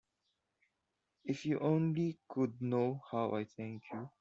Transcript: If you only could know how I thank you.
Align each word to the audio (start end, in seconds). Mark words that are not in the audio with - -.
If 1.25 1.45
you 1.45 1.59
only 1.59 2.17
could 2.27 2.59
know 2.59 3.03
how 3.11 3.33
I 3.35 3.43
thank 3.45 3.83
you. 3.93 4.09